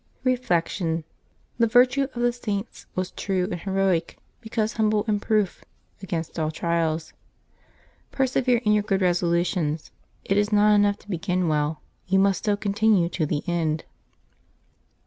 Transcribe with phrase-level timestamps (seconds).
[0.23, 1.03] Reflection.—
[1.59, 5.63] The virtue of the Saints was true and he roic, because humble and proof
[6.01, 7.13] against all trials.
[8.11, 9.91] Perse vere in your good resolutions:
[10.25, 13.83] it is not enough to begin well; you must so continue to the end.